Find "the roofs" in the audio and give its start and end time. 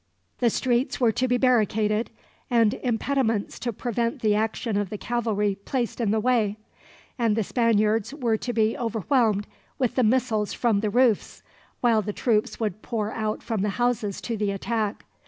10.79-11.43